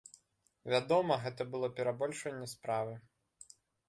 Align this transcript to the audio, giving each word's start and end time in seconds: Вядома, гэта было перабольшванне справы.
Вядома, 0.73 1.17
гэта 1.25 1.45
было 1.55 1.69
перабольшванне 1.79 2.47
справы. 2.55 2.97